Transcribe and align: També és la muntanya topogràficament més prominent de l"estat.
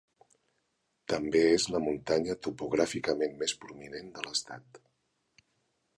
També 1.13 1.41
és 1.57 1.67
la 1.75 1.81
muntanya 1.89 2.37
topogràficament 2.47 3.39
més 3.43 3.57
prominent 3.67 4.13
de 4.17 4.25
l"estat. 4.29 4.85